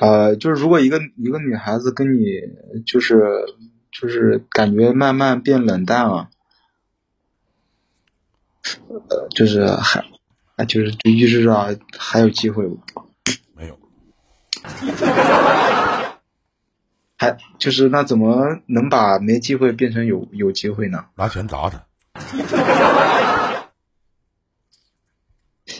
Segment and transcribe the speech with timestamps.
[0.00, 2.24] 呃，就是如果一个一个女孩子跟你
[2.86, 3.44] 就是
[3.92, 6.30] 就是感觉慢慢变冷淡了，
[8.88, 10.02] 呃，就是还
[10.56, 12.66] 啊，就是就预示着还有机会，
[13.54, 13.78] 没有，
[17.18, 21.04] 还就是那怎么能把没机会变成有有机会呢？
[21.14, 21.84] 拿钱砸他，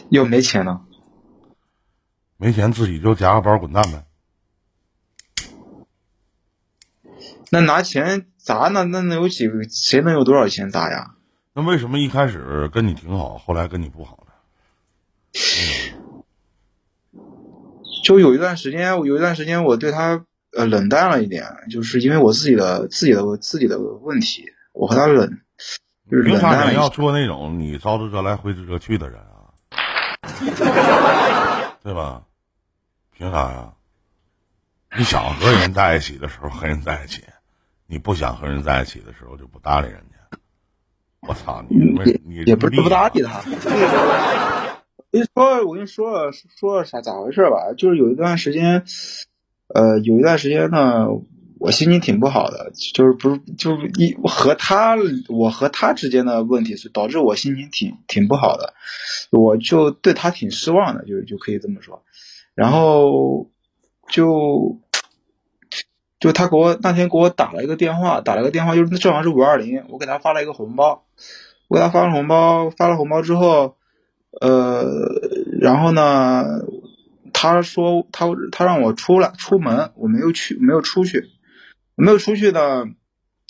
[0.09, 0.85] 又没钱了，
[2.37, 4.05] 没钱自己就夹个包滚蛋呗。
[7.53, 9.61] 那拿钱砸那那能有几个？
[9.69, 11.15] 谁能有多少钱砸呀？
[11.53, 14.31] 那为什么一开始跟你挺好，后来跟你不好呢？
[18.05, 20.23] 就有一段时间，有一段时间我对他
[20.55, 25.41] 呃冷淡了一点，就是因为我自己的自己的自己的问题，我和他冷，
[26.09, 26.39] 就是凭。
[26.39, 29.51] 啥你要做那种你招之则来挥之则去的人啊？
[31.83, 32.23] 对吧？
[33.17, 33.73] 凭啥呀？
[34.97, 37.23] 你想和人在一起的时候和人在一起，
[37.91, 40.37] 你不想和人在一起的时候就不搭理人家。
[41.27, 41.75] 我操你！
[41.75, 43.21] 你你也不是不搭理。
[43.27, 43.41] 他。
[45.11, 47.73] 我跟你说，我跟你说说啥咋回事吧？
[47.77, 48.85] 就是有一段时间，
[49.67, 51.07] 呃，有一段时间呢，
[51.59, 54.95] 我心情挺不好的，就是不是就是一和他，
[55.27, 58.73] 我和他之间的问题是导致我心情挺挺不好的，
[59.31, 62.05] 我就对他挺失望的，就就可以这么说。
[62.55, 63.49] 然后
[64.07, 64.79] 就
[66.21, 71.03] 就他给我那天给我打了一个电话，打了个电话，就是正好是五二零，我给他发了一个红包，
[71.67, 73.75] 我给他发了红包，发了红包之后，
[74.39, 74.85] 呃，
[75.59, 76.45] 然后呢，
[77.33, 81.31] 他说他他让我出来出门，我没有去，没有出去，
[81.95, 82.85] 没有出去呢，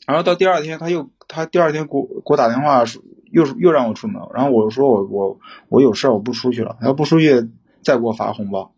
[0.07, 2.85] 然后到第二天他又他第二天给我给我打电话
[3.31, 7.49] 又又让我出门，然后我说我我我有事我不出去了，要不出去
[7.83, 8.73] 再给我发红包，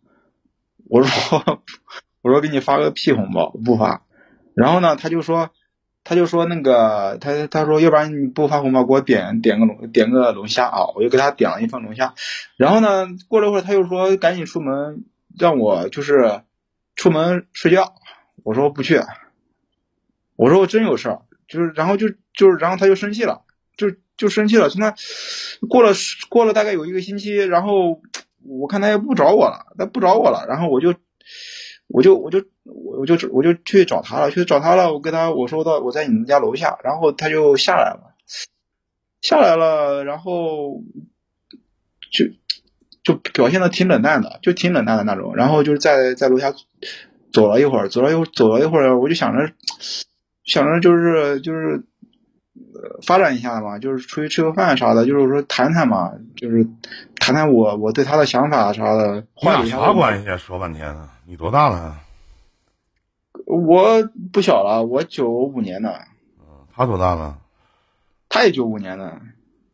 [0.90, 1.60] 我说
[2.24, 4.02] 我说给你发个屁红包不发，
[4.56, 5.52] 然后呢他就说
[6.04, 12.16] 他就说那个他他说要不然你不发红包给我点点个龙点个龙虾啊，我就给他点了一份龙虾，
[12.58, 15.04] 然后呢过了一会儿他又说赶紧出门
[15.38, 16.42] 让我就是
[16.96, 17.94] 出门睡觉，
[18.44, 19.02] 我说不去，
[20.36, 23.42] 我说我真有事儿，就是然后就就是然后他就生气了，
[23.76, 24.96] 就就生气了，现在
[25.68, 25.92] 过了
[26.30, 28.02] 过了大概有一个星期，然后
[28.46, 30.94] 我看他也不找我了，他不找我了，然后我就
[31.88, 38.16] 我就我就我就我就去找他了，去找他了，我跟他我说到我在你们家楼下，然后他就下来了，
[39.22, 40.82] 下来了，然后
[42.12, 42.26] 就
[43.04, 46.54] 就表现的挺冷淡的，就挺冷淡的那种，然后就是在在楼下
[47.32, 49.52] 走了一会儿，走了一会儿，走了一会儿，我就想着
[50.44, 51.84] 想着就是就是。
[52.76, 56.68] 呃，发展一下嘛，就是出去吃个饭啥的，就是说谈谈嘛，就是
[57.16, 59.94] 谈谈我我对他的想法啥的，你俩啥。
[59.94, 60.38] 关系啊？
[60.38, 61.13] 说半天啊！
[61.26, 62.02] 你多大了？
[63.46, 65.90] 我不小了，我九五年的，
[66.40, 67.38] 嗯，他多大了？
[68.30, 69.22] 他也九五年的，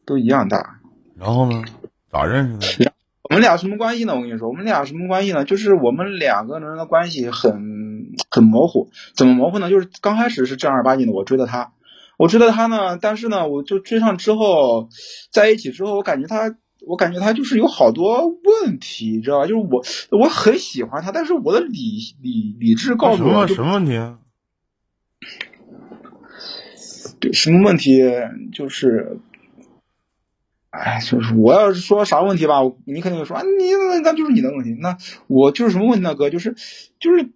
[0.06, 0.80] 都一样大。
[1.16, 1.64] 然后呢？
[2.12, 2.94] 咋认识的？
[3.24, 4.16] 我们俩什么关系呢？
[4.16, 5.44] 我跟你说，我们俩什么关系呢？
[5.46, 8.90] 就是我们两个人的关系很很模糊。
[9.16, 9.70] 怎么模糊呢？
[9.70, 11.74] 就是刚开始是正儿八经的，我追的他，
[12.18, 14.90] 我追的他呢，但是呢，我就追上之后，
[15.32, 16.56] 在一起之后，我感觉他，
[16.88, 18.28] 我感觉他就是有好多
[18.64, 19.48] 问题，你知道吧？
[19.48, 19.84] 就是我
[20.18, 24.20] 我很喜欢他，但是我的理理理智告诉我就什么问题啊？
[27.20, 28.02] 对，什么问题？
[28.54, 29.20] 就是，
[30.70, 34.74] 哎，就是我要是说啥问题吧，你肯定会说啊，你那那就是你的问题。
[34.80, 34.98] 那
[35.28, 36.30] 我就是什么问题呢，哥？
[36.30, 36.56] 就是，
[36.98, 37.30] 就是，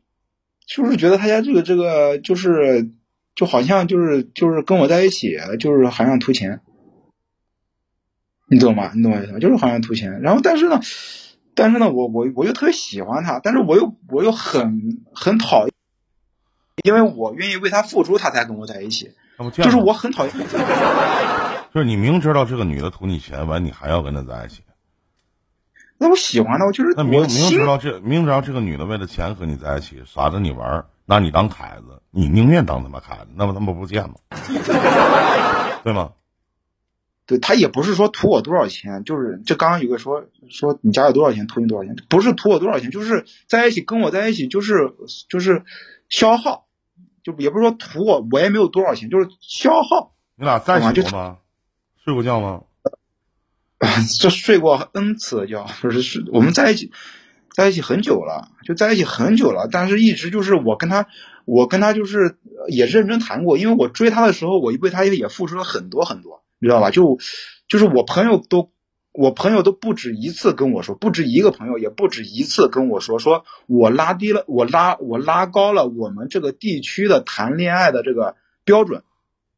[0.65, 2.91] 就是觉得他家这个这个就是，
[3.35, 6.61] 就好像就是就是跟我在一起，就是好像图钱，
[8.53, 8.91] 你懂吗？
[8.94, 9.40] 你懂我意思吗？
[9.40, 10.22] 就是好像图钱。
[10.22, 10.80] 然后但是呢，
[11.56, 15.74] 但是呢，我我我又特别喜欢他，但是我又我又很很讨厌，
[16.84, 19.12] 因为我愿意为他付出，他才跟我在一起。
[19.53, 20.34] 就是我很讨厌。
[21.74, 24.62] 就是你明知道这个女的图你钱，完你还要跟她在一起，
[25.97, 34.14] 那我喜欢她，我就是那明明知道这明知道这个女的为了钱和你在一起，耍着你玩儿，拿你当凯子，你宁愿当他妈凯子，那么他妈不贱吗？
[35.84, 36.11] 对吗？
[37.34, 44.94] 对他也不是说图我多少钱，就是这刚刚有个说说你家有多少钱图你多少钱，不是图我多少钱，就是在一起跟我在一起就是
[45.30, 45.64] 就是
[46.09, 46.68] 消耗，
[47.24, 50.14] 就也不是说图我，我也没有多少钱，就是消耗。
[50.35, 51.38] 你俩在一起吗？
[52.03, 52.62] 睡过觉吗？
[54.20, 56.91] 这睡过 n 次的觉，就是是我们在一起
[57.52, 61.08] 在一起很久了，就在一起很久了，但是一直就是我跟他，
[61.46, 66.91] 我跟他就是呃也认真谈过，因为我追他的时候，我为他也也付出了很多很多，你知道吧？
[66.91, 67.17] 就
[67.67, 68.71] 就是我朋友都
[69.11, 79.03] 我朋友都不止一次跟我说，不止一个朋友，也不止一次跟我说，说我拉低了，我拉我拉高了我们这个地区的谈恋爱的这个标准，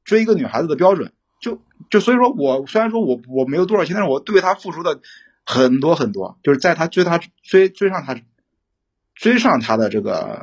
[0.03, 1.61] 追一个女孩子的标准，就
[1.91, 4.99] 就所以说我虽然说我我没有多少钱，但是我对她付出的
[5.45, 8.19] 很多很多，就是在她追她追追上她
[9.13, 10.41] 追上她的这个，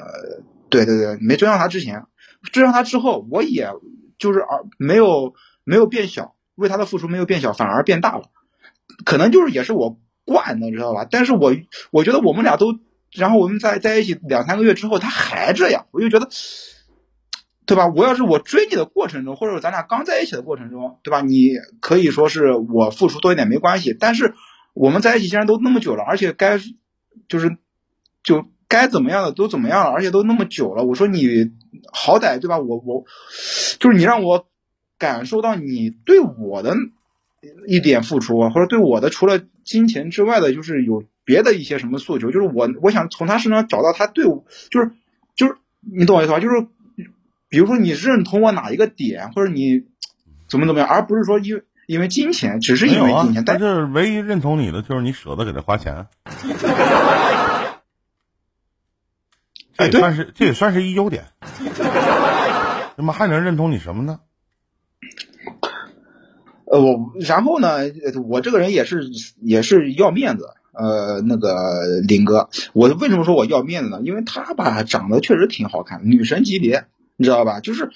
[0.70, 2.04] 对对对，没追上她之前，
[2.52, 3.68] 追上她之后，我也
[4.16, 8.30] 就是而没有没有变小，为他的付出没有变小，反而变大了。
[9.04, 11.06] 可能就是也是我惯的，你知道吧？
[11.10, 11.54] 但是我
[11.90, 12.78] 我觉得我们俩都，
[13.12, 16.28] 然后我们在在一起两三个月之后，他还这样，我就觉得，
[17.66, 17.88] 对吧？
[17.88, 21.20] 我要是我追你的过程中，或者咱俩刚在一起的过程中，对吧？
[21.20, 21.50] 你
[21.80, 24.34] 可以说是我付出多一点没关系，但是
[24.74, 26.58] 我们在一起既然都那么久了，而且该
[27.28, 27.56] 就是
[28.22, 31.50] 就该怎么样的都怎么样了，而且都那么久了，我说你
[31.92, 32.58] 好歹对吧？
[32.58, 33.04] 我我
[33.80, 34.46] 就是你让我
[35.02, 36.76] 感受到你对我的。
[37.66, 44.92] 一点付出，或者对我的除了金钱之外的，就是有别的一些什么诉求，就是我我想从他身上找到他对我，就是
[45.34, 46.38] 就是你懂我意思吧？
[46.38, 46.68] 就是
[47.48, 49.82] 比如说你认同我哪一个点，或者你
[50.48, 53.44] 怎么怎么样，而不是说因为因为金钱，只是因为金钱。
[53.44, 56.06] 但是唯一认同你的就是你舍得给他花钱，
[59.76, 61.24] 这也算是这也算是一优点。
[62.94, 64.20] 那么还能认同你什么呢？
[66.64, 67.80] 呃，我然后呢，
[68.28, 69.10] 我这个人也是
[69.42, 74.00] 也是要面子，呃，那个林哥，我为什么说我要面子呢？
[74.02, 77.60] 因为他吧长得确实挺好看，女神级别，你知道吧？
[77.60, 77.90] 就是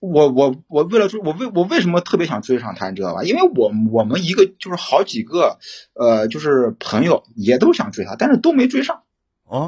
[0.00, 3.22] 我我我为了追我为我为什么特别想追上他，你知道吧？
[3.22, 5.58] 因为我我们一个就是好几个
[5.94, 9.04] 呃就是朋友也都想追他，但是都没追上，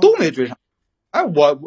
[0.02, 0.58] 都没追上。
[1.12, 1.58] 哎，我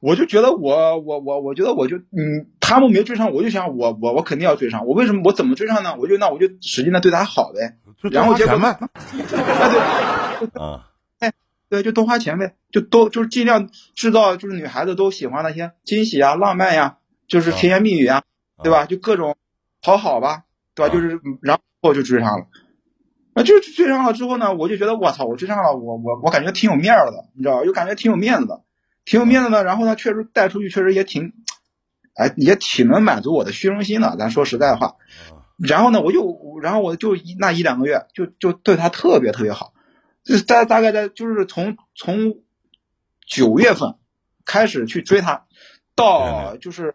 [0.00, 2.48] 我就觉得我我我我觉得我就嗯。
[2.72, 4.86] 他们没追上，我就想我我我肯定要追上。
[4.86, 5.94] 我为什么我怎么追上呢？
[5.98, 7.76] 我就那我就使劲的对他好呗。
[8.10, 10.88] 然后结果嘛，哎对，啊，
[11.20, 11.32] 哎
[11.68, 16.96] 对，就多花钱呗，就多就是尽量制造就是女孩子都喜欢那些惊喜啊、浪漫呀，
[17.28, 18.22] 就是甜言蜜语啊，
[18.62, 18.86] 对吧？
[18.86, 19.36] 就各种
[19.82, 20.44] 讨好吧，
[20.74, 20.92] 对吧？
[20.92, 22.46] 就是然后就追上了。
[23.34, 27.64] 啊，就追上了之后呢，我就觉得我操，我追上了，我我我感觉挺有面的，你知道吧？
[27.64, 28.62] 就感觉挺有面子的，
[29.04, 29.62] 挺有面子的。
[29.62, 31.34] 然后呢，确实带出去确实也挺。
[32.14, 34.16] 哎，也挺能满足我的虚荣心的。
[34.18, 34.96] 咱说实在话，
[35.58, 39.72] 然后呢，我就，然后我就那一两个月，就就对他特别特别好。
[40.24, 42.36] 就大大概在就是从从
[43.26, 43.96] 九月份
[44.44, 45.46] 开始去追他，
[45.94, 46.94] 到就是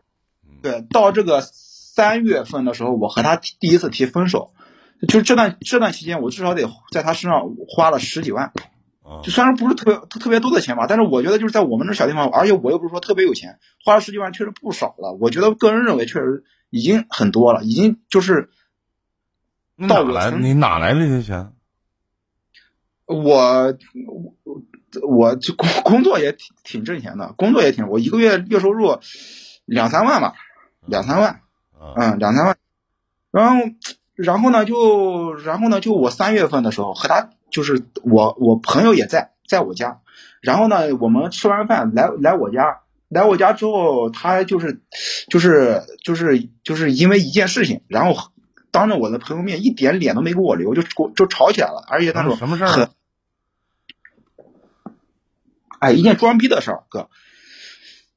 [0.61, 4.53] 对到这个三月份的时候，我和他第一次提分手，
[5.07, 8.53] 就这段这段期间，我至少得在他身上花了十几万。
[9.23, 15.13] 就虽然不是特别特特别多的钱吧，但是我觉得就是在我们这小地方，而且我又不是说特别有钱，花了十几万确实不少了。
[15.13, 18.49] 我觉得个人认为确实已经很多了，已经就是
[19.87, 21.53] 到来你哪来的这些钱？
[23.05, 23.73] 我
[24.05, 24.35] 我
[25.07, 28.99] 我就工工作也挺挺挣钱的，工作也挺，我一个月月收入
[29.63, 30.33] 两三万吧，
[30.85, 31.39] 两三万，
[31.95, 32.57] 嗯，两三万。
[33.31, 33.63] 然后
[34.15, 37.29] 然后呢就然后呢就我三月份的时候和他。
[37.49, 40.01] 就是我，我朋友也在，在我家，
[40.41, 44.81] 然后呢，我们吃完饭来来我家，来我家之后，他就是，
[45.29, 48.31] 就是就是就是因为一件事情，然后
[48.69, 50.83] 当着我的朋友面，一点脸都没给我留，就
[51.15, 52.89] 就吵起来了，而且他说什么事儿？
[55.79, 57.09] 哎，一件装逼的事儿，哥，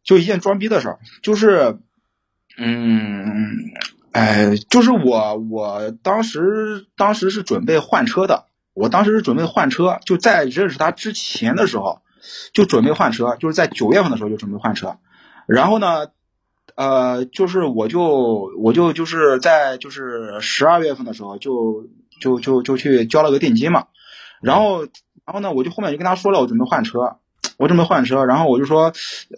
[0.02, 1.78] 就一件装逼的事儿，就是，
[2.56, 3.56] 嗯，
[4.12, 8.49] 哎，就是我我当时当时是准备换车的。
[8.72, 12.02] 我当时是准备换车，就在认识他之前的时候，
[12.52, 14.98] 就准备换车，就是在九月份的时候就准备换车。
[15.46, 16.06] 然后呢，
[16.76, 21.88] 呃，就是我就我就就是在就是十二月份的时候就
[22.20, 23.86] 就就就去交了个定金嘛。
[24.40, 27.16] 然后然后呢，我就后面就跟他说了，我准备换车，
[27.58, 28.24] 我准备换车。
[28.24, 28.92] 然后我就说，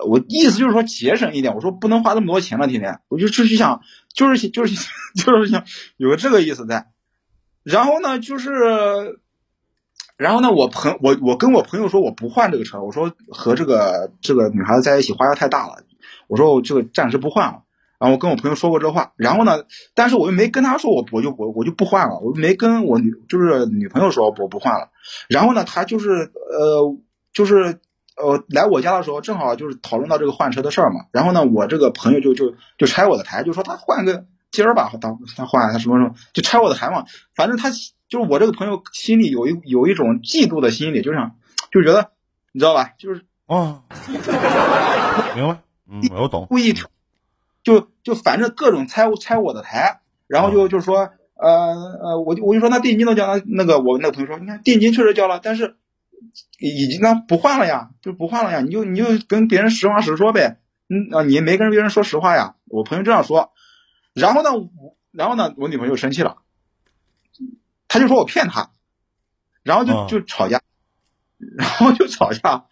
[0.07, 3.81] 我意思就是说节省一点，我说不能花那么多钱了，天天，我就就是想
[4.15, 4.75] 就是就是
[5.17, 5.65] 就是想
[5.97, 6.92] 有个这个意思在。
[7.63, 9.21] 然后呢，就是。
[10.19, 15.83] 然后呢，我朋我我跟我朋友说我不换这个车，我说和这个这个女孩子在一起花销太大了，
[16.29, 17.65] 我说我这个暂时不换了。
[17.99, 19.65] 然后我跟我朋友说过这话，然后呢，
[19.95, 24.91] 但是我又没跟他说我我就我我就不换了，我没跟我女就是女朋友说我不换了。
[25.29, 26.97] 然后呢，他就是呃
[27.33, 27.81] 就是
[28.17, 31.07] 呃来我家的时候，正好就是讨论到这个换车的事儿嘛。
[31.11, 34.99] 然后呢，我这个朋友就就就拆我的台，就说他换个今儿吧，他
[35.37, 37.05] 他换他什么什么，就拆我的台嘛。
[37.35, 37.71] 反正他。
[38.13, 41.37] 就是我这个朋友心里有一有一种嫉妒的心理，就想
[41.71, 42.11] 就觉得
[42.53, 42.93] 你知道吧？
[42.99, 43.85] 就是啊，
[45.35, 46.75] 明白，嗯，我懂，故意
[47.63, 55.77] 就就反正各种拆拆我的台，然后就就是说呃呃，我就我就说那定金都交了，那个我那个朋友说，你看定金确实交了，但是
[56.59, 60.59] 已经那不换了呀，就不换了呀，你就你就跟别人实话实说呗，
[60.91, 63.53] 嗯啊，你没跟别人说实话呀，我朋友这样说，
[64.15, 64.51] 然后呢，
[65.11, 66.39] 然后呢，我女朋友生气了，
[67.89, 68.71] 他就说我骗他，
[69.63, 70.61] 然后就就吵架，
[71.39, 72.67] 然后就吵架，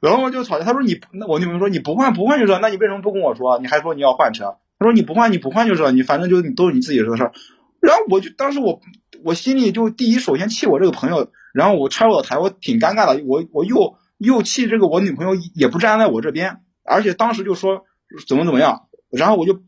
[0.00, 3.58] 然后就吵架，他说你那我女朋友说你不换不换就是，那你为什么不跟我说？
[3.58, 4.56] 你还说你要换车？
[4.78, 7.32] 他说你不换你不换就是，你反正就你都是你自己的事儿。
[7.80, 8.80] 然后我就当时我
[9.24, 13.24] 我心里就第一首先气我这个朋友，然后我拆我的台，我挺尴尬的。
[13.24, 17.84] 我我又又气这个我女朋友也不站在我这边，而且当时就说
[18.28, 19.60] 怎么怎么样，然后我就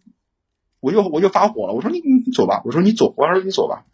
[0.81, 1.75] 我就我就发火了。
[1.75, 3.85] 我说你你走吧，我说你走，我说你走吧，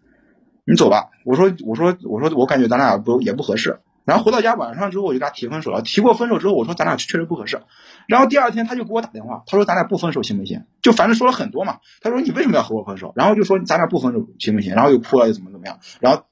[0.64, 1.10] 你走吧。
[1.24, 3.80] 我说我说我说我感觉咱俩不也不合适。
[4.04, 7.62] 然后回到家晚上之后我就跟他提分手了，提过分手之后我说咱俩确实不合适。
[8.06, 10.62] 然后第二天他就给我打电话，他说咱俩不分手行不行？
[10.80, 11.78] 就反正说了很多嘛。
[12.00, 13.12] 他说你为什么要和我分手？
[13.16, 14.74] 然后就说咱俩不分手行不行？
[14.74, 15.80] 然后又哭了又怎么怎么样？
[15.98, 16.22] 然后，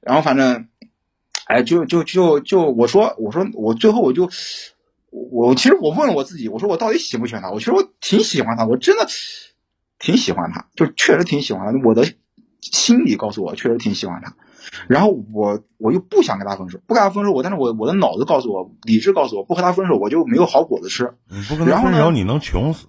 [0.00, 0.68] 然后反正，
[1.44, 4.30] 哎，就就就就我说我说我最后我就
[5.10, 7.50] 我其实我问了我自己，我说我到底喜不喜欢他？
[7.50, 9.06] 我其实我挺喜欢他，我真的
[10.02, 11.88] 挺喜欢他，就确实挺喜欢他。
[11.88, 12.04] 我的
[12.60, 14.34] 心里告诉我，确实挺喜欢他。
[14.88, 21.14] 然后我我又不想跟他分手，不跟他分手，我但是我我的脑子告诉我，理智告诉我，不和他分手，我就没有好果子吃。
[21.28, 22.86] 你不跟他分手，你能穷死。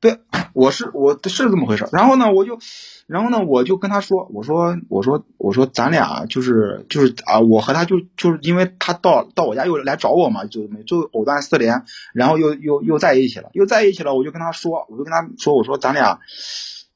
[0.00, 0.18] 对，
[0.54, 1.86] 我是我是这么回事。
[1.92, 2.58] 然后呢，我就，
[3.06, 16.18] 然后呢，我就跟他说，我说我说我说咱俩就是就是啊，我和他就就是因为他到到我家又来找我嘛，就就藕断丝连，然后又又又在一起了，又在一起了，我就跟他说，我就跟他说，我说咱俩，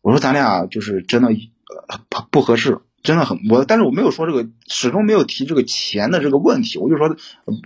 [0.03, 1.31] 我说咱俩就是真的。
[2.09, 6.79] 不不合适，真的很我，但是我没有说这个，始终没有提这个钱的这个问题。
[6.79, 7.17] 我就说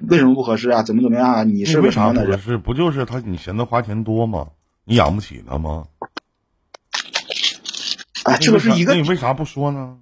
[0.08, 0.82] 为什么不合适啊？
[0.82, 1.44] 怎么怎么样啊？
[1.44, 2.38] 你是个啥样的人？
[2.38, 4.46] 是不就是他你嫌他花钱多吗？
[4.88, 5.86] 你养不起他吗？
[8.24, 9.98] 啊，这个是一个，那你为啥不说呢？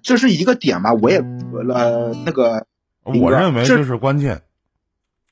[0.00, 2.68] 这是一个点吧，我也呃那个，
[3.02, 4.42] 我认为这是关键。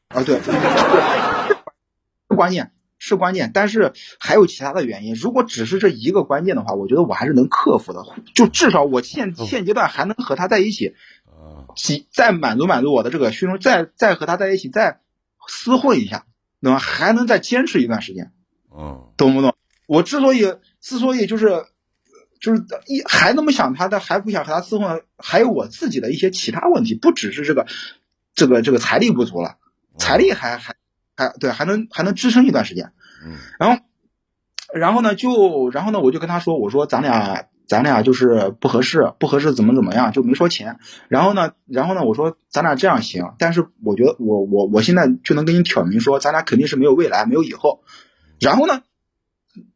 [0.09, 2.73] 啊，对，是关键。
[2.99, 5.15] 是关键，但是还有其他的原因。
[5.15, 8.03] 如果只是这一个关键的话，我觉得我还是能克服的。
[8.35, 10.95] 就至少我现现阶段还能和他在一起，
[11.77, 15.01] 其再满足满足我的这个虚荣，再再和他在一起再
[15.47, 16.25] 厮混一下，
[16.63, 16.79] 对吧？
[16.79, 18.33] 还能再坚持一段时间，
[18.77, 19.55] 嗯，懂不懂？
[19.87, 21.65] 我之所以之所以就是
[22.41, 27.67] 就是一还那么想他，但还不想和他厮混，还有我自己的一些其他问题，不只是这个
[28.35, 29.57] 这个这个财力不足了，
[29.99, 30.75] 财力还还。
[31.17, 32.91] 还对，还能还能支撑一段时间，
[33.25, 33.83] 嗯，然后，
[34.75, 40.81] 然后呢，就然后呢，我就跟他说，我说咱俩咱俩就是不合适，不合适怎么怎么样，就没说钱。
[41.07, 47.85] 然后呢，然后呢，我说咱俩这样行，但是我觉得我我我现在就能跟你挑明说，咱俩肯定是没有未来，没有以后。
[48.45, 48.83] 然后呢，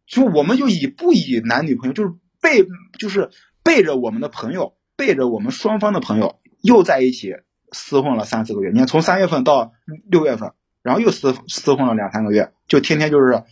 [0.06, 2.64] 就我们就以不以男女朋友，就是背
[2.98, 3.30] 就是
[3.64, 7.34] 背着我们的朋友，背着我们双方的朋友又在一起
[7.72, 8.70] 厮混了三四个月。
[8.70, 9.72] 你看，从三月份到
[10.10, 10.52] 六月份。
[10.80, 13.42] 然后又厮厮混了两三个月，就天天就是，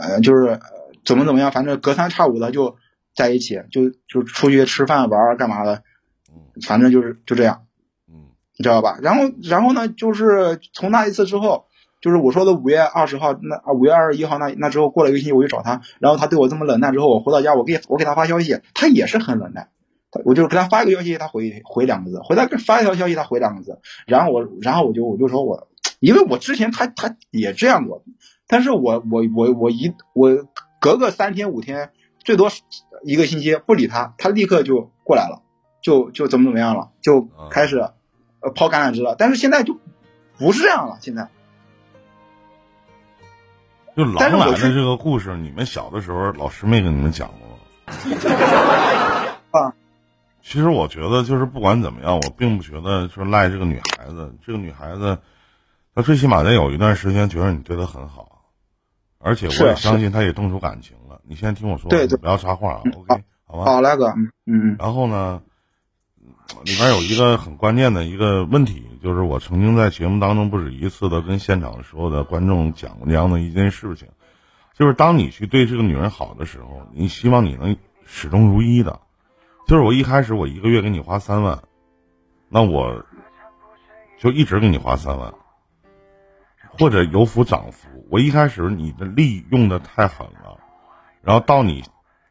[0.00, 0.58] 呃，就是
[1.04, 2.76] 怎么怎么样，反正隔三差五的就
[3.14, 5.84] 在一起，就就出去吃饭玩干嘛的，
[6.66, 7.66] 反正就是就这样，
[8.08, 8.98] 嗯，你知道吧？
[9.00, 11.68] 然后然后呢，就是从那一次之后，
[12.04, 19.70] 就是我说的五月二十号那五月二十一号那那之后过了一个星期我去找他，然后他对我这么冷淡之后，我回到家我给我给他发消息，他也是很冷淡，
[20.26, 25.66] 我就给他发一个消息，他回回两个字，回他发一条消息他回两个字，然后我然后我就我就说我。
[25.98, 28.04] 因为我之前他他也这样过，
[28.46, 30.46] 但是我我我我一我
[30.78, 31.90] 隔个三天五天，
[32.22, 32.50] 最多
[33.02, 35.40] 一个星期不理他，他立刻就过来了，
[35.80, 39.16] 就就怎么怎么样了，就开始呃抛橄榄枝了。
[39.18, 39.78] 但是现在就
[40.38, 41.30] 不是这样了，现在。
[43.96, 47.60] 就狼来的这个故事，你们小的时候老师没跟你们讲过吗？
[49.52, 49.72] 啊，
[50.42, 55.18] 其实我觉得就是不管怎么样，我并不觉得说赖这个女孩子，这个女孩子。
[55.96, 58.42] 她最起码得有一段时间觉得你对她很好，
[59.20, 61.20] 而且我也相信她也动出感情了。
[61.22, 63.64] 你先听我说，对对，不要插话啊，OK，好吧？
[63.64, 64.76] 好，来哥，嗯嗯。
[64.76, 65.40] 然后呢，
[66.64, 74.08] 里边有一个很关键的一个问题，就是我曾经在节目当中不止一次的跟现场所有的观众讲过这样的一件事情，
[74.74, 79.00] 就是当你去对这个女人好的时候，你希望你能始终如一的。
[79.66, 81.62] 就是我一开始我一个月给你花三万，
[82.50, 83.04] 那我
[84.18, 85.32] 就一直给你花三万。
[86.78, 90.58] 或者有福涨福，我一开始你的利用的太狠了，
[91.22, 91.84] 然后到你，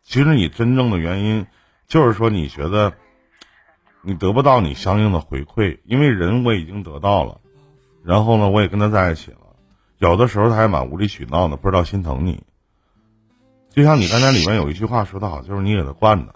[0.03, 1.48] 其实你真正的原因
[1.88, 2.93] 就是说你觉得
[4.05, 7.39] 你得不到你相应的回馈，因为人我已经得到了，
[8.03, 9.38] 然后呢我也跟他在一起了，
[9.98, 12.43] 有的时候他还蛮无理取闹的，不知道心疼你，
[13.69, 16.36] 就像你刚才里面有一句话说的好，就是你给他惯的。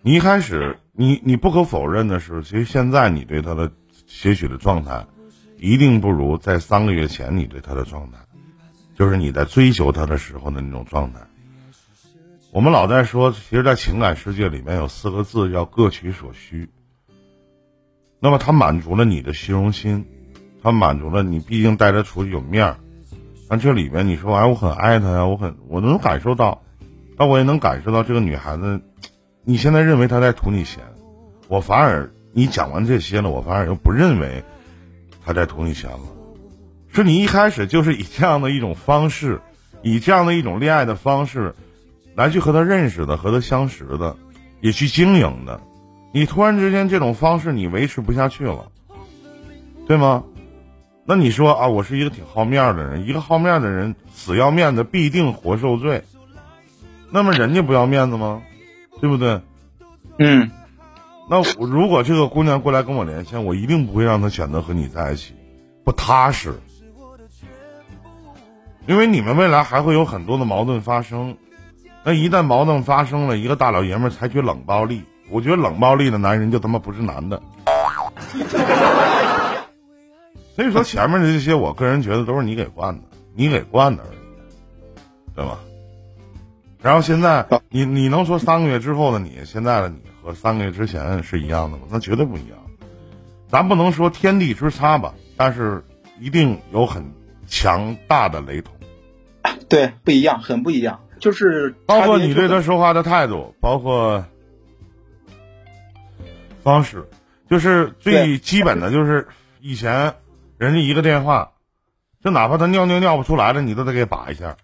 [0.00, 3.70] 你一开始，你你不可否认的是，其实现在你对他的
[4.06, 5.06] 些许的状态，
[5.58, 8.18] 一定不如在三个月前你对他的状态，
[8.94, 11.20] 就是你在追求他的时候的那种状态。
[12.50, 16.70] 我们老在说，其实，在情感世界里面有四个字叫各取所需。
[18.20, 20.06] 那么，他满足了你的虚荣心，
[20.62, 22.76] 他满足了你，毕竟带他出去有面儿。
[23.50, 26.62] 那这里面你说，哎，我很爱他呀，我很，我能感受到，
[27.18, 28.80] 但我也能感受到这个女孩子。
[29.44, 30.82] 你现在认为他在图你钱，
[31.48, 34.42] 我反而你讲完这些了，我反而又不认为
[35.22, 36.00] 他在图你钱了。
[36.88, 39.38] 是你一开始就是以这样的一种方式，
[39.82, 41.54] 以这样的一种恋爱的方式，
[42.18, 44.16] 来去和他认识的，和他相识的，
[44.60, 45.60] 也去经营的。
[46.12, 48.72] 你突然之间这种方式你维持不下去了，
[49.86, 50.24] 对吗？
[51.04, 56.02] 那你说啊，我是一个挺好面的人，一个好面的人死要面子必定活受罪。
[57.12, 58.42] 那么人家不要面子吗？
[59.00, 59.40] 对不对？
[60.18, 60.50] 嗯，
[61.30, 65.34] 那如果这个姑娘过来跟我连线，我一定不会让她选择和你在一起，
[65.84, 66.52] 不踏实。
[68.88, 71.36] 因为你们未来还会有很多的矛盾发生，
[72.08, 77.38] 那一旦矛盾发生了，一个大老爷们采取冷暴力，我觉得冷暴力的男人就他妈不是男的。
[80.56, 83.02] 所以说前面的这些，我个人觉得都是你给惯的，
[83.34, 84.18] 你给惯的而已，
[85.36, 85.58] 对吧？
[86.80, 91.82] 然后现在，你你能说三个月之后的你，现在的你和三个月之前是一样的吗？
[91.90, 92.58] 那绝对不一样。
[93.48, 95.84] 咱不能说天地之差吧，但是
[96.18, 97.04] 一定有很
[97.46, 98.72] 强大的雷同。
[99.68, 101.00] 对，不一样，很不一样。
[101.20, 104.24] 就是包括你对他说话的态度，包括
[106.62, 107.08] 方式，
[107.48, 109.26] 就是最基本的就是
[109.60, 110.14] 以前
[110.56, 111.52] 人家一个电话，
[112.22, 114.56] 就哪怕他尿尿尿不出来了，你都得给拔一下。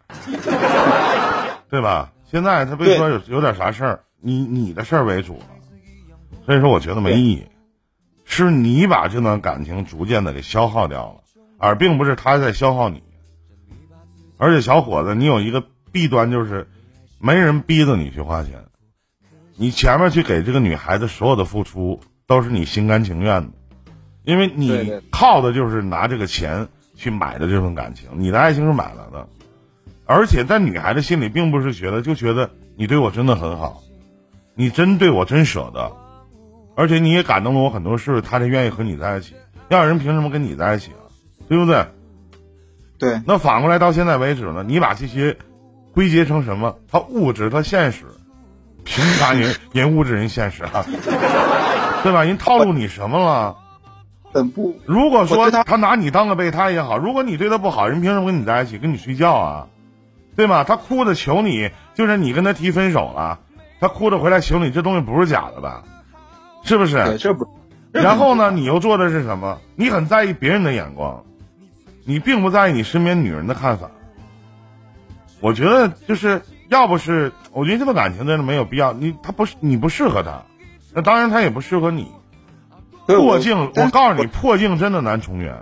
[1.70, 2.12] 对吧？
[2.30, 5.46] 现在他别说有有点啥事儿，你你的事儿为主了，
[6.46, 7.46] 所以说我觉得没意义，
[8.24, 11.20] 是你把这段感情逐渐的给消耗掉了，
[11.58, 13.02] 而并不是他在消耗你。
[14.36, 15.64] 而且小伙子，你有一个
[15.94, 16.66] 弊端就是，
[17.20, 18.64] 没人逼着你去花钱，
[19.56, 23.50] 你前面去给这个女孩子所有的付出都是你心甘情愿的，
[24.24, 29.28] 因为你靠的就是拿这个钱去买的这份感情，你的爱情是买来的。
[30.04, 33.80] 而且在女孩子心里，并不是觉得，就觉得你对我真的很好，
[34.56, 35.92] 你真对我真舍得，
[36.74, 39.34] 而且你也感动了我很多事，她才愿意和你在一起。
[39.68, 41.06] 要人凭什么跟你在一起啊？
[41.48, 41.86] 对不对？
[42.98, 43.22] 对。
[43.26, 44.64] 那反过来到现在为止呢？
[44.66, 45.36] 你把这些
[45.94, 46.76] 归结成什么？
[46.90, 48.04] 他物质，他现实，
[48.84, 50.84] 凭啥人 人物质人现实啊？
[52.02, 52.24] 对吧？
[52.24, 53.56] 人套路你什么了？
[54.32, 54.76] 本不。
[54.84, 59.66] 如果说他拿你当个备胎也好，如果你对他不好，人凭什么跟你在一起，跟你睡觉啊？
[60.36, 60.64] 对吗？
[60.64, 63.38] 他哭着求你，就是你跟他提分手了，
[63.78, 65.84] 他哭着回来求你，这东西不是假的吧？
[66.64, 67.16] 是不是？
[67.18, 67.46] 这不。
[67.92, 68.50] 然后呢？
[68.50, 69.60] 你又做的是什么？
[69.76, 71.22] 你很在意别人的眼光，
[72.04, 73.88] 你并不在意你身边女人的看法。
[75.44, 78.94] 我觉得就是要不是，我觉得这段感情真的没有必要。
[78.94, 80.42] 你他不是你不适合他，
[80.94, 82.10] 那当然他也不适合你。
[83.06, 85.54] 破镜，我告诉你，破镜真的难重圆。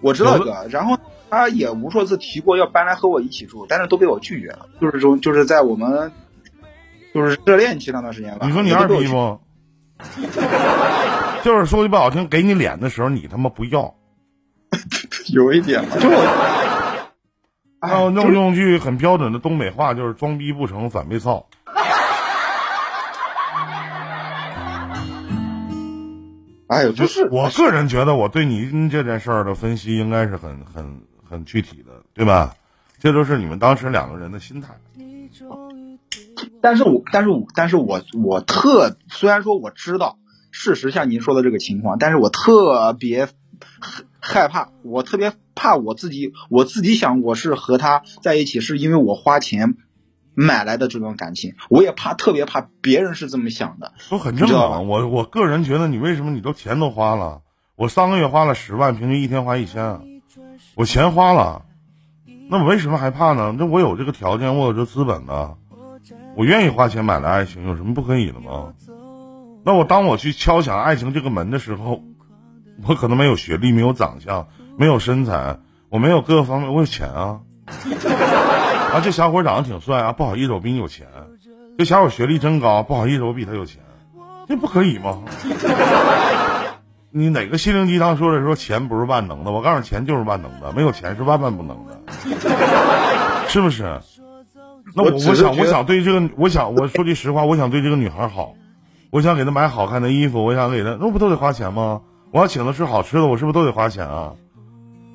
[0.00, 0.96] 我知道哥，然后。
[1.28, 4.68] 他也无数次提过要搬来和我一起住，但是都被我拒绝了。
[4.80, 6.12] 就是说，就是在我们
[7.12, 8.46] 就是热恋期那段时间吧。
[8.46, 9.40] 你说你二逼不？
[11.42, 13.92] 就是说句不好听，给你脸的时候你他妈不要。
[15.34, 16.55] 有一点，就我，
[17.88, 21.46] 要用用句很标准的东北话，就是装逼不成反被操。
[26.68, 31.02] 哎呦，就是我个人觉得，我对您这件事儿的分析应该是很很。
[31.28, 32.54] 很具体的，对吧？
[33.00, 34.68] 这都是你们当时两个人的心态。
[36.62, 40.18] 但是我，但是我，但是我，我特虽然说我知道
[40.52, 43.28] 事实像您说的这个情况，但是我特别
[44.20, 49.74] 害怕，我特别怕我自己，我自己想我是和他在一起，是因为我花钱
[50.34, 53.92] 买来的这段感情，我也怕，特别怕别人是这么想的。
[54.08, 54.86] 都很正常。
[54.86, 57.40] 我我个人觉得，你为什么你都钱都花了？
[57.74, 60.00] 我三个月花了十万，平均一天花一千。
[60.76, 61.64] 我钱花了，
[62.50, 63.54] 那我为什么还怕呢？
[63.58, 65.54] 那我有这个条件，我有这资本呢，
[66.36, 68.74] 我愿意花钱买来爱情，有什么不可以的吗？
[69.64, 72.02] 那我当我去敲响爱情这个门的时候，
[72.86, 74.46] 我可能没有学历，没有长相，
[74.78, 75.58] 没有身材，
[75.88, 77.40] 我没有各个方面，我有钱啊！
[78.92, 81.06] 啊，这小伙长得挺帅啊，不好意思，我比你有钱。
[81.78, 83.80] 这小伙学历真高，不好意思，我比他有钱，
[84.48, 85.22] 这不可以吗？
[87.10, 89.50] 你哪个心灵鸡汤说的说钱不是万能的？
[89.50, 91.98] 我告诉你，钱就是万能的，没有钱是万万不能的，
[93.48, 93.98] 是不是？
[94.94, 98.52] 那我我我想，我想对这个，我想我说句实话，我想对这个女孩好，
[99.10, 102.02] 我想给她买好看的衣服，我想给她，那不都得花钱吗？
[102.32, 104.34] 我要请她吃好吃的，我是不是都得花钱啊？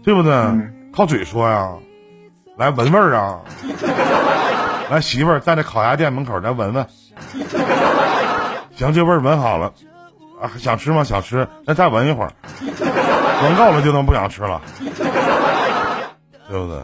[0.03, 0.33] 对不对？
[0.33, 1.69] 嗯靠嘴说呀，
[2.57, 3.39] 来闻味儿啊，
[4.91, 6.85] 来媳妇儿在那烤鸭店门口来闻闻，
[8.75, 9.71] 行，这味儿闻好了，
[10.41, 11.05] 啊，想吃吗？
[11.05, 14.61] 想吃，那再闻一会儿，闻够了就能不想吃了，
[16.49, 16.81] 对不对？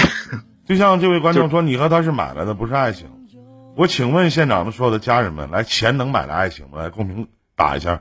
[0.66, 3.10] 就像这位观众说，你和他是买来的，不是爱情。
[3.76, 6.78] 我请问现场的所有的家人们，来，钱能买来爱情吗？
[6.82, 8.00] 来，公屏打一下。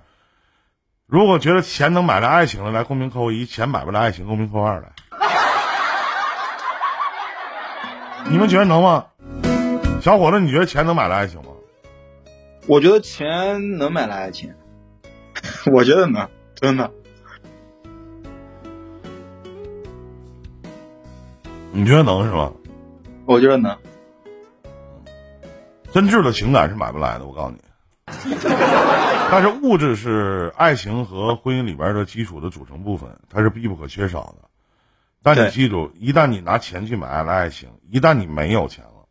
[1.08, 4.92] 如果觉得钱能买来爱情的，来公屏扣一；钱买不来爱情，公屏扣二来。
[8.30, 9.06] 你们觉得能吗？
[10.02, 11.52] 小伙子，你觉得钱能买来爱情吗？
[12.66, 14.54] 我觉得钱能买来爱情，
[15.72, 16.92] 我觉得能，真的。
[21.72, 22.52] 你觉得能是吗？
[23.26, 23.78] 我觉得能。
[25.94, 27.62] 真挚的情感是买不来的，我告诉你。
[29.30, 34.50] 但是物质是爱情和婚姻里边的基础的组成部分，它是必不可缺少的。
[35.22, 39.06] 但你记住，一旦你拿钱去买来爱情，一旦你没有钱了，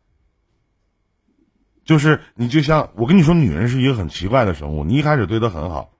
[1.85, 4.83] 就是你就像我跟你说，女人是一个很奇怪的生物。
[4.83, 5.91] 你一开始对她很好，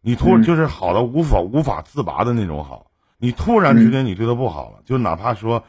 [0.00, 5.64] 你突嗯就是好的无法无法自拔的那种好，你突然之间你对她不好了，就哪怕说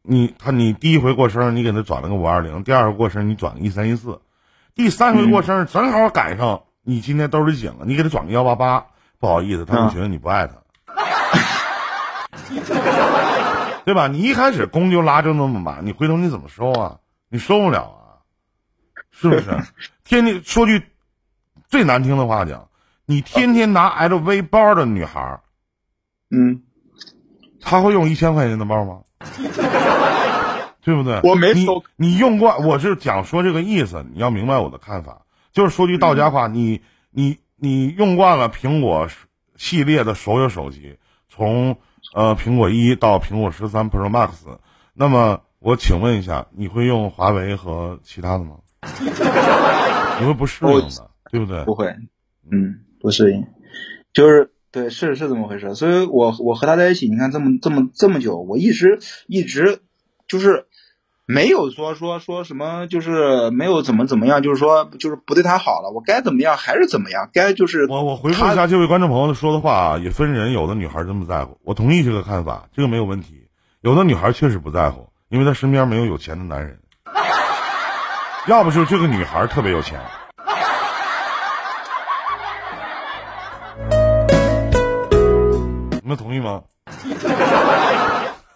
[0.00, 4.22] 你他你第一回过生日你给她转了个五二零，第二回过生日你转个一三一四，
[4.74, 8.86] 第三回过生日正好赶上你今天兜里紧了，你给他转个幺八八，
[9.18, 10.54] 不好意思，他会啊觉得你不爱他，
[13.84, 14.08] 对吧？
[14.08, 16.98] 你一开始弓就拉就那么满，你回头你怎么收啊？
[17.28, 18.18] 你收不了啊，
[19.10, 19.44] 是不是？
[20.04, 20.82] 天天说句
[21.68, 22.68] 最难听的话讲，
[23.06, 25.40] 你天天拿 LV 包的女孩，
[26.30, 26.62] 嗯，
[27.60, 29.00] 她会用一千块钱的包吗？
[30.84, 31.20] 对不对？
[31.22, 35.21] 你我没收你用过，我是讲说这个意思，你要明白我的看法。
[35.52, 39.08] 就是说句到家话，你你你用惯了苹果
[39.56, 40.96] 系列的所有手机，
[41.28, 41.76] 从
[42.14, 44.30] 呃苹果一到苹果十三 Pro Max，
[44.94, 48.56] 那么我请问一下，你会用华为和其他的吗？
[50.20, 51.64] 你会不适应的，对不对？
[51.64, 51.86] 不会，
[52.50, 53.46] 嗯，不适应，
[54.12, 55.74] 就是对，是是这么回事。
[55.74, 59.82] 所以我我和他在一起，你看这么这么这么久，我一直一直
[60.26, 60.66] 就是
[61.24, 73.46] 没有说说说什么，就是没有怎么怎么样，就是说就是不对他好了，我该怎么样还是怎么样，该就是我我回复一下这位观众朋友说的话啊，也分人，有的女孩真不在乎，我同意这个看法，这个没有问题。
[73.82, 76.78] 有的女孩确实不在乎，因为她身边没有有钱的男人，
[78.46, 80.00] 要不就是这个女孩特别有钱。
[86.02, 86.62] 你们同意吗？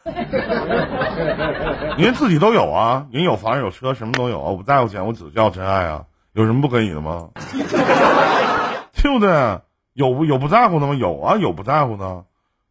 [1.99, 7.31] 您自己都有啊，人有房有车，什么都有啊，我不在乎钱，我只要真爱啊，有什么不可以的吗？
[8.95, 9.61] 对不对？
[9.93, 10.95] 有不有不在乎的吗？
[10.95, 12.25] 有啊，有不在乎的。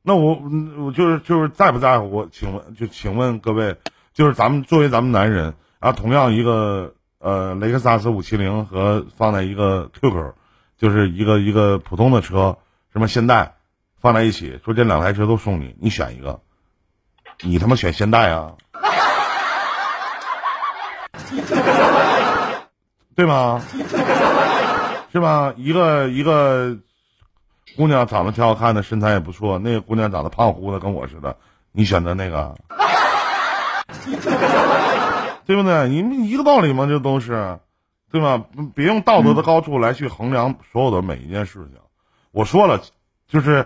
[0.03, 0.37] 那我
[0.77, 2.09] 我就是就是在不在乎？
[2.11, 3.77] 我请问就请问各位，
[4.13, 10.33] 就是咱们作为咱们男人啊，同样一个呃雷克萨斯五七零和放在一个 QQ，
[10.77, 12.57] 就是一个一个普通的车，
[12.93, 13.55] 什么现代
[13.99, 16.41] 放在一起，说这两台车都送你，你选一个，
[17.41, 18.51] 你他妈选现代啊？
[23.15, 23.61] 对吗？
[25.11, 25.53] 是吧？
[25.57, 26.75] 一个一个
[27.77, 31.35] 姑娘长得挺好看的，身材也不错，那个姑娘长得胖乎乎的，跟我似的，
[31.71, 32.53] 你选择那个，
[35.45, 35.87] 对不对？
[35.87, 36.85] 你们一个道理吗？
[36.85, 37.57] 这都是，
[38.11, 38.43] 对吧？
[38.75, 41.79] 别用道德的高处来去衡量所有的每一件事情。
[42.31, 42.81] 我说了，
[43.29, 43.65] 就是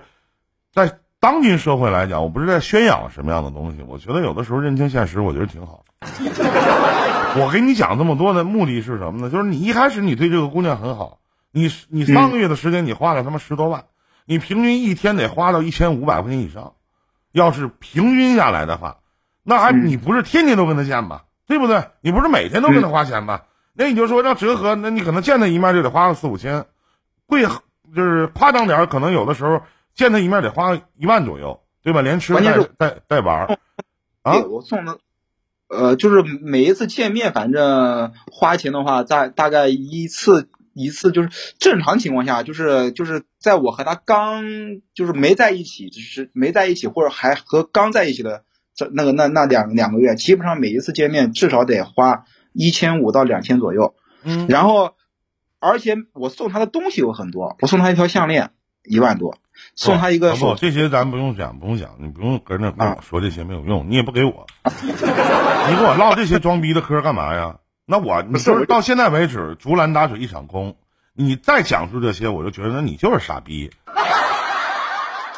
[0.72, 5.84] 在当今社会来讲，我不是在宣扬什么样的东西，我觉得有的时候认清现实，我觉得挺好。
[7.38, 9.30] 我给你讲这么多的目的是什么呢？
[9.30, 11.20] 就是你一开始你对这个姑娘很好，
[11.52, 13.84] 你你三个月的时间你花了他妈十多万，
[14.26, 16.74] 你平均一天得花到一千五百块钱以上，
[17.32, 18.98] 要是平均下来的话，
[19.44, 21.24] 那还嗯你不是天天都跟他见吧？
[21.46, 21.84] 对不对？
[22.02, 23.44] 你不是每天都跟他花钱吧？
[23.74, 26.66] 那你就说要折合，那你可能见他一面就得花个四五千，
[27.26, 27.46] 贵
[27.94, 29.62] 就是夸张点，可能有的时候
[30.00, 32.02] 见他一面得花一万左右，对吧？
[32.02, 33.60] 连吃带带带玩儿
[34.22, 34.98] 啊对，我送的，
[35.68, 44.46] 呃，就是每一次见面，反正花钱的话，在大概一次一次，就是正常情况下，就是就是在我和他刚
[44.96, 53.96] 就是没在一起，就是没在一起，或者还和刚在一起的这那个那那两两个月，基本上每一次见面至少得花一千五到两千左右。
[54.24, 54.96] 嗯然后，
[55.60, 58.52] 而且我送他的东西有很多，我送他一条项链，
[58.84, 59.38] 一万多，
[59.80, 64.46] 送他一个不，这些咱不用讲，不用讲，你不用搁那跟我说这些没有用，你也不给我，
[64.84, 64.92] 你
[65.78, 67.56] 跟我唠这些装逼的嗑干嘛呀？
[67.86, 70.76] 那我你说到现在为止竹篮打水一场空，
[71.14, 73.72] 你再讲述这些，我就觉得你就是傻逼。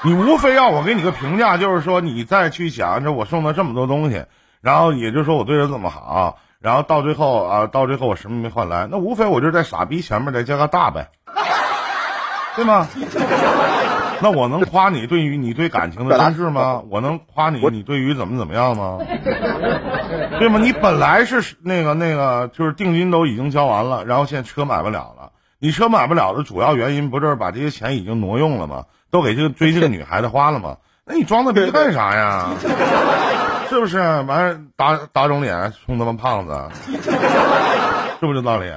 [0.02, 4.26] 你无非要我给你个评价，就是说你再去想着我送他这么多东西，
[4.60, 11.12] 然后也就是说我对他这么好，然后到最后啊，到最后我什么没换来，那无非我就是在傻逼前面再加个大呗，
[12.56, 12.88] 对吗？
[14.22, 16.82] 那我能夸你对于你对感情的真挚吗？
[16.90, 19.00] 我能夸你你对于怎么怎么样吗？
[20.40, 20.60] 对吗？
[20.60, 25.32] 你本来是那个那个，就是定金都已经交完了，然后现在车买不了了。
[25.60, 28.86] 你车买不了的主要原因不就是把这些钱已经挪用了吗？
[29.10, 30.78] 都给这个追这个女孩子花了吗？
[31.06, 32.50] 那你装那逼干啥呀？
[33.70, 33.98] 是不是？
[34.00, 36.70] 完打打肿脸充他妈胖子，
[38.20, 38.72] 是不是这道理？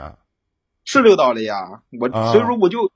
[0.84, 1.80] 是这个道理呀。
[1.98, 2.90] 我所以说我就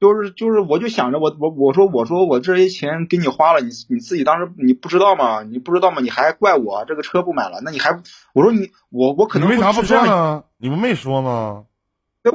[0.00, 5.42] 就是就是我就想着我我我说我说我这些钱给你花了，你你自己当时你不知道吗？
[5.42, 5.98] 你不知道吗？
[6.02, 7.60] 你还怪我这个车不买了？
[7.62, 7.98] 那你还
[8.34, 10.44] 我说你我我可能为啥不说呢？
[10.58, 11.64] 你们没说吗？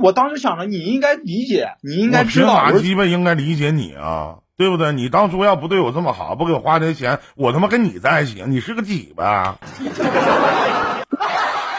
[0.02, 2.54] 我当时想着你应该理解，你应该知道。
[2.54, 4.38] 我凭啥鸡巴应该理解你啊？
[4.58, 4.94] 对不对？
[4.94, 9.58] 你当初要不对我这么好，不给我花这些钱，我他妈跟你在一起，你是个鸡巴，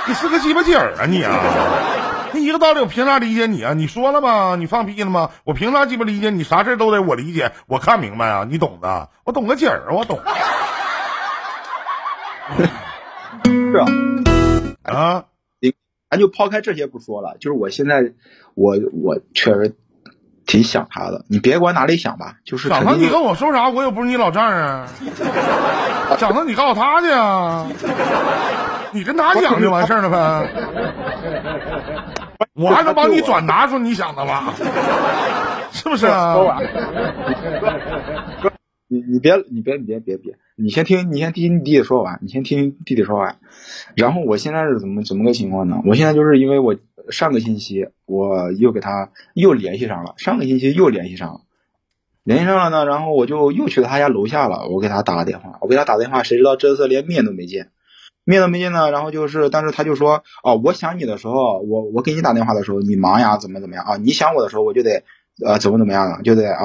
[0.06, 1.91] 你是个鸡巴鸡儿啊你啊！
[2.34, 3.74] 你一个道理，我凭啥理解你啊？
[3.74, 4.56] 你说了吗？
[4.56, 5.30] 你放屁了吗？
[5.44, 6.42] 我凭啥鸡巴理解你？
[6.44, 8.46] 啥事都得我理解，我看明白啊！
[8.48, 10.18] 你懂的，我懂个鸡儿，我懂。
[13.44, 13.86] 是啊，
[14.84, 15.24] 啊，
[16.10, 18.12] 咱就抛开这些不说了，就是我现在，
[18.54, 19.74] 我我确实。
[20.44, 22.94] 挺想他的，你别管哪里想吧，就是想他。
[22.94, 23.68] 你跟我说啥？
[23.68, 24.88] 我又不是你老丈人。
[26.18, 27.64] 想他，你告诉他去啊！
[28.90, 30.48] 你跟他讲就完事儿了呗。
[32.54, 34.52] 我还能帮你转达出你想的吗？
[35.72, 36.36] 是不是啊？
[38.88, 43.38] 你你别你别你别别别，你先听你先听你弟弟说完，你先听弟弟说完。
[43.94, 45.80] 然后我现在是怎么怎么个情况呢？
[45.86, 46.76] 我现在就是因为我。
[47.10, 51.40] 上个星期我又给他又联系上了，上个星期又联系上了，
[52.22, 57.72] 联系上了呢，然后我就又去他家楼下了，我给他打个电话，我给他打电话，谁知道这次连面都没见，
[58.24, 63.96] 面都没见呢，然后就是，但是他就说，哦，我想你的时候，我我给你打电话的时候你忙呀，怎么怎么样啊？
[63.96, 65.02] 你想我的时候我就得，
[65.44, 66.64] 呃，怎么怎么样了，就得啊，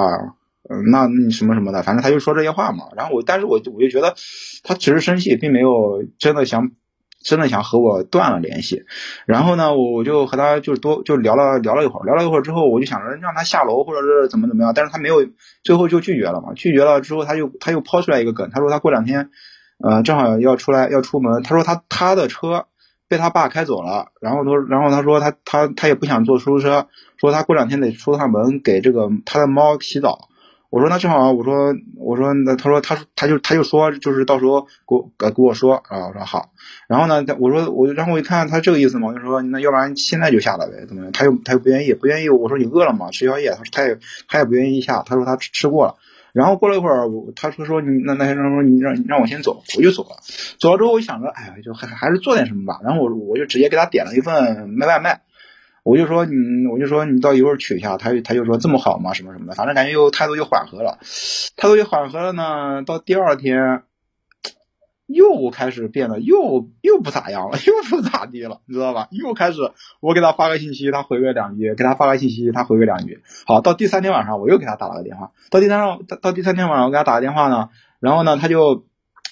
[0.69, 4.15] 嗯，那你什么什么的，反正他就说这些话嘛，然后我，但是我就我就觉得
[4.63, 6.71] 他只是生气，并没有真的想。
[7.19, 8.85] 真的想和我断了联系，
[9.25, 15.25] 然后呢，我我就和他就多就聊了聊了一会儿，聊了一会儿之后，我就想着让他下楼或者是怎么怎么样，但是他没有，
[15.63, 16.53] 最后就拒绝了嘛。
[16.53, 19.31] 拒绝了之后，他又他又抛出来一个梗，他说他过两天，
[19.79, 22.65] 呃，正好要出来要出门，他说他他的车
[23.07, 26.87] 被他爸开走了，然后他然后他说他他他也不想坐出租车，
[27.17, 30.29] 说他过两天得出趟门给这个他的猫洗澡。
[30.69, 36.49] 我说那正好，我说我说那他说他他就他就说就是到时候给我给我说啊，我说好。
[36.89, 41.11] 然后呢，我说我然后我一看他这个意思嘛，我就说那要不然现在就下来呗，怎么样？
[41.13, 42.29] 他又他又不愿意，不愿意。
[42.29, 43.09] 我说你饿了吗？
[43.11, 43.51] 吃宵夜？
[43.51, 45.95] 他说他也他也不愿意下，他说他吃吃过了。
[46.37, 50.17] 然后过了一会儿，我他说说你那那他说你让让我先走，我就走了。
[50.59, 52.79] 走了之后，我想着哎呀，就还还是做点什么吧。
[52.83, 55.21] 然后我我就直接给他点了一份外卖。
[55.83, 59.13] 我就说你，我就说你到一会儿取一下，他他就说这么好吗？
[59.13, 60.99] 什么什么的，反正感觉又态度又缓和了，
[61.55, 62.83] 态度又缓和了呢。
[62.83, 63.83] 到第二天
[65.07, 69.07] 又开始变得又又不咋样了， 又不咋地了，你知道吧？
[69.11, 69.59] 又开始
[70.01, 73.21] 我给他发个信息，他回个两句；给他发个信息，他回个两句。
[73.45, 75.31] 好，到第三天晚上我又给他打了个电话。
[75.49, 78.85] 到第三到到第三天晚上我给他打个电话呢，然后呢他就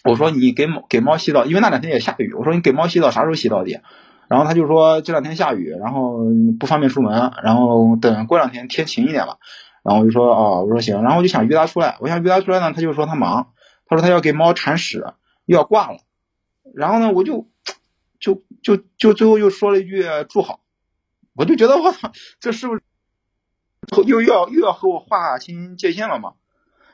[0.03, 3.79] 我说你给猫给猫洗澡，因为那两天也下雨，我说你给猫洗澡啥时候洗到底？
[4.27, 6.19] 然后他就说这两天下雨，然后
[6.59, 9.37] 不方便出门，然后等过两天天晴一点了。
[9.83, 13.49] 然后我就说哦，我说行，然后我就想约他出来，我想约他出来呢，他就说他忙，
[13.87, 15.05] 他说他要给猫铲屎，
[15.45, 15.99] 又要挂了。
[16.73, 17.47] 然后呢，我就
[18.19, 20.59] 就就就最后又说了一句祝好，
[21.33, 22.81] 我就觉得我操，这是不是
[24.05, 26.33] 又要又要和我划清界限了嘛？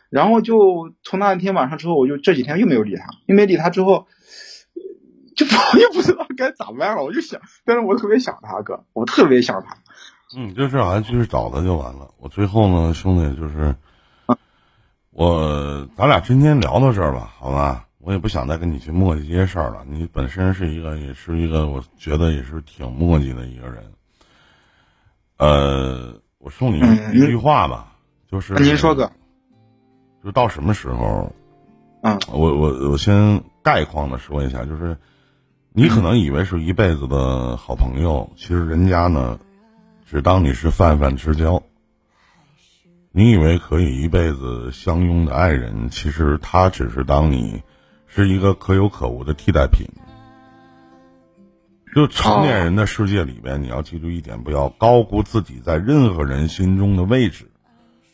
[0.10, 4.08] 然后就从那天晚上之后，我就这几天又没有理他，又没理他之后。
[5.34, 9.78] 就 我也不知道该咋办了，我就想，但是我特别想他哥，我特别想他。
[10.36, 12.14] 嗯，就是俺继续找他就完了。
[12.20, 13.74] 我最后呢，兄弟，就是，
[15.12, 17.88] 我咱俩今天聊到这儿吧，好吧？
[18.02, 19.86] 我也不想再跟你去磨叽这些事儿了。
[19.88, 23.84] 你本身是一个，也是一个，我觉得也是挺磨叽的一个人。
[25.38, 26.80] 呃，我送你
[27.14, 27.96] 一句话吧，
[28.30, 29.12] 就是您说个，
[30.24, 31.34] 就到什么时候？
[32.04, 34.98] 嗯，我我我先概况的说一下，就是。
[35.74, 39.40] 你可能以为是一辈子的好朋友，其实人家呢，
[40.06, 41.64] 只当你是泛泛之交。
[43.14, 47.64] 你以为可以一辈子相拥的爱人，其实他只是当你
[48.13, 49.88] 是一个可有可无的替代品。
[51.95, 57.50] 就成年人的世界里边，你要记住一点：不要高估自己在任何人心中的位置，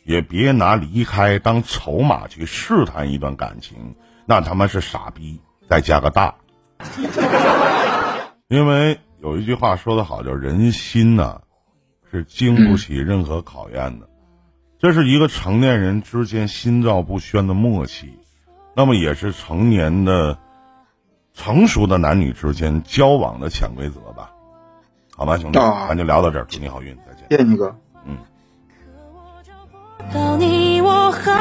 [0.04, 6.34] 也别拿离开当筹码去试探一段感情，那他妈是傻逼，再加个大。
[8.48, 11.40] 因为有一句话说得好，叫人心呐，
[12.10, 14.08] 是经不起任何考验的。
[14.80, 18.17] 这是一个成年人之间心照不宣的默契，
[18.78, 20.38] 那么也是成年的。
[21.34, 24.32] 成熟的男女之间交往的潜规则吧，
[25.16, 27.26] 好吧，兄弟，咱就聊到这儿，祝你好运，再见。
[27.30, 27.76] 谢谢你哥。
[28.04, 28.18] 嗯。